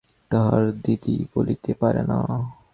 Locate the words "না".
2.03-2.19